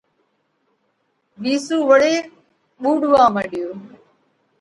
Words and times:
وِيسُو 1.41 1.77
وۯي 1.89 2.15
ٻُوڏوا 2.81 3.23
مڏيو۔ 3.33 3.69